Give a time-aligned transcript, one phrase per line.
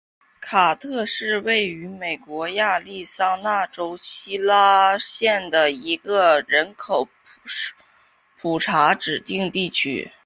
[0.39, 7.07] 卡特是位于美国亚利桑那州希拉县的一个人口
[8.35, 10.11] 普查指定地区。